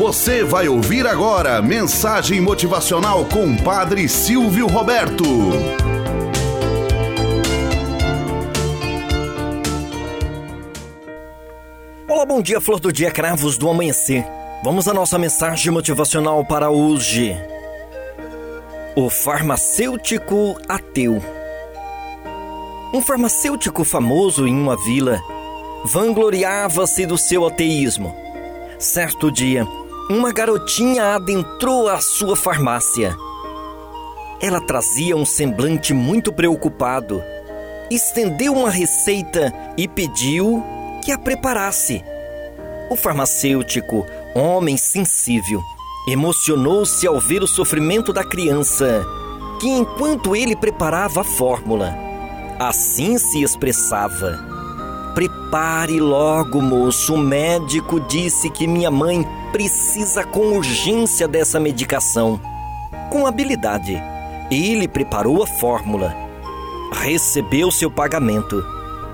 [0.00, 5.22] Você vai ouvir agora mensagem motivacional com Padre Silvio Roberto.
[12.08, 14.24] Olá, bom dia, flor do dia, cravos do amanhecer.
[14.64, 17.36] Vamos à nossa mensagem motivacional para hoje.
[18.96, 21.22] O farmacêutico ateu.
[22.94, 25.20] Um farmacêutico famoso em uma vila
[25.84, 28.16] vangloriava-se do seu ateísmo.
[28.78, 29.66] Certo dia,
[30.10, 33.16] uma garotinha adentrou a sua farmácia.
[34.40, 37.22] Ela trazia um semblante muito preocupado.
[37.88, 40.64] Estendeu uma receita e pediu
[41.04, 42.02] que a preparasse.
[42.90, 45.60] O farmacêutico, homem sensível,
[46.08, 49.06] emocionou-se ao ver o sofrimento da criança,
[49.60, 51.96] que enquanto ele preparava a fórmula,
[52.58, 54.59] assim se expressava.
[55.14, 57.14] Prepare logo, moço.
[57.14, 62.40] O médico disse que minha mãe precisa com urgência dessa medicação.
[63.10, 64.00] Com habilidade,
[64.50, 66.14] ele preparou a fórmula,
[66.92, 68.64] recebeu seu pagamento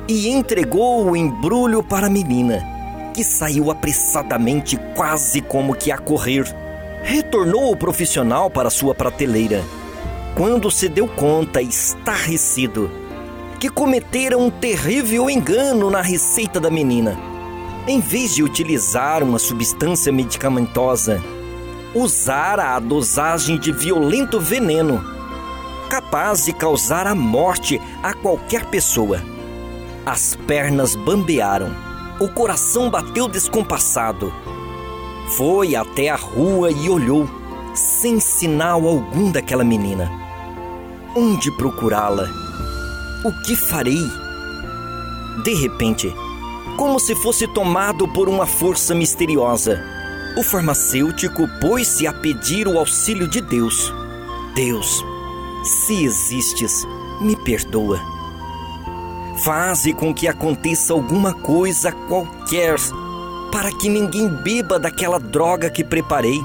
[0.07, 2.63] e entregou o embrulho para a menina,
[3.15, 6.45] que saiu apressadamente, quase como que a correr.
[7.03, 9.65] Retornou o profissional para sua prateleira.
[10.37, 12.91] Quando se deu conta, estarrecido,
[13.57, 17.19] que cometeram um terrível engano na receita da menina.
[17.87, 21.23] Em vez de utilizar uma substância medicamentosa,
[21.95, 25.03] usara a dosagem de violento veneno,
[25.89, 29.23] capaz de causar a morte a qualquer pessoa.
[30.05, 31.71] As pernas bambearam,
[32.21, 34.33] o coração bateu descompassado.
[35.37, 37.29] Foi até a rua e olhou,
[37.75, 40.11] sem sinal algum daquela menina.
[41.15, 42.29] Onde procurá-la?
[43.27, 44.09] O que farei?
[45.43, 46.15] De repente,
[46.77, 49.83] como se fosse tomado por uma força misteriosa,
[50.39, 53.93] o farmacêutico pôs-se a pedir o auxílio de Deus.
[54.55, 55.05] Deus,
[55.65, 56.87] se existes,
[57.21, 58.01] me perdoa.
[59.39, 62.77] Faze com que aconteça alguma coisa qualquer
[63.51, 66.41] para que ninguém beba daquela droga que preparei.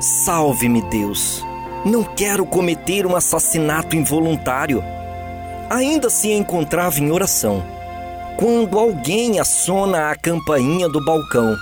[0.00, 1.42] Salve-me, Deus.
[1.82, 4.84] Não quero cometer um assassinato involuntário
[5.70, 7.64] ainda se encontrava em oração,
[8.38, 11.56] quando alguém assona a campainha do balcão.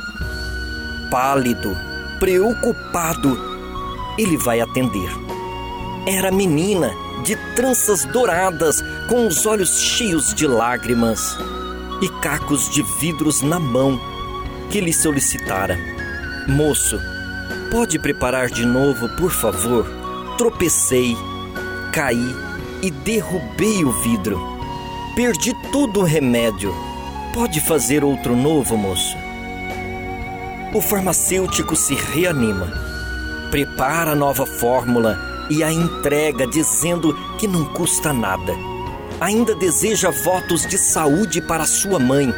[1.10, 1.76] Pálido,
[2.18, 3.38] preocupado,
[4.18, 5.10] ele vai atender.
[6.06, 6.92] Era menina,
[7.24, 11.36] de tranças douradas, com os olhos cheios de lágrimas
[12.00, 13.98] e cacos de vidros na mão,
[14.70, 15.76] que lhe solicitara:
[16.46, 17.00] Moço,
[17.70, 19.86] pode preparar de novo, por favor?
[20.36, 21.16] Tropecei,
[21.92, 22.45] caí
[22.86, 24.38] e derrubei o vidro.
[25.16, 26.72] Perdi todo o remédio.
[27.34, 29.16] Pode fazer outro novo, moço?
[30.72, 32.72] O farmacêutico se reanima,
[33.50, 35.18] prepara a nova fórmula
[35.50, 38.54] e a entrega, dizendo que não custa nada.
[39.20, 42.32] Ainda deseja votos de saúde para sua mãe.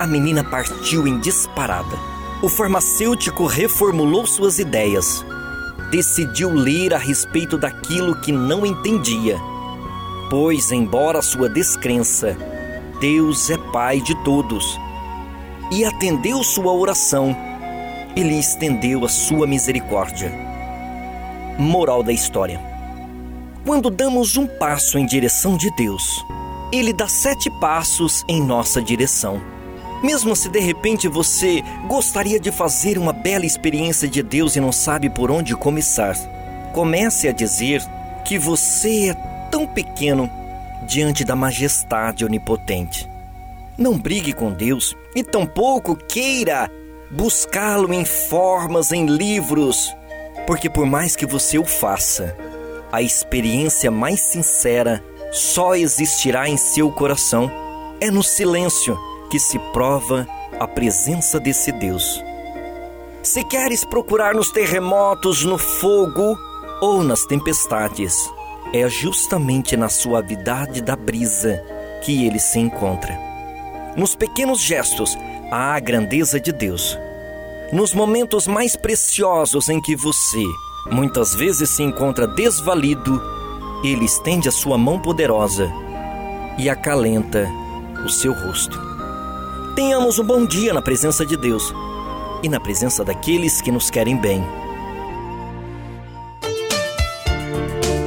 [0.00, 1.96] A menina partiu em disparada.
[2.42, 5.24] O farmacêutico reformulou suas ideias
[5.92, 9.38] decidiu ler a respeito daquilo que não entendia.
[10.32, 12.34] Pois, embora sua descrença,
[12.98, 14.80] Deus é Pai de todos
[15.70, 17.36] e atendeu sua oração,
[18.16, 20.32] ele estendeu a sua misericórdia.
[21.58, 22.58] Moral da história:
[23.66, 26.24] Quando damos um passo em direção de Deus,
[26.72, 29.38] ele dá sete passos em nossa direção.
[30.02, 34.72] Mesmo se de repente você gostaria de fazer uma bela experiência de Deus e não
[34.72, 36.16] sabe por onde começar,
[36.72, 37.86] comece a dizer
[38.24, 40.28] que você é tão pequeno
[40.88, 43.08] diante da majestade onipotente.
[43.76, 46.70] Não brigue com Deus e tampouco queira
[47.10, 49.94] buscá-lo em formas, em livros,
[50.46, 52.34] porque por mais que você o faça,
[52.90, 57.50] a experiência mais sincera só existirá em seu coração.
[58.00, 58.98] É no silêncio
[59.30, 60.26] que se prova
[60.58, 62.22] a presença desse Deus.
[63.22, 66.36] Se queres procurar nos terremotos, no fogo
[66.80, 68.14] ou nas tempestades,
[68.72, 71.62] é justamente na suavidade da brisa
[72.02, 73.18] que ele se encontra.
[73.96, 75.16] Nos pequenos gestos
[75.50, 76.98] há a grandeza de Deus.
[77.72, 80.44] Nos momentos mais preciosos em que você
[80.90, 83.22] muitas vezes se encontra desvalido,
[83.84, 85.70] ele estende a sua mão poderosa
[86.58, 87.48] e acalenta
[88.04, 88.80] o seu rosto.
[89.74, 91.72] Tenhamos um bom dia na presença de Deus
[92.42, 94.42] e na presença daqueles que nos querem bem.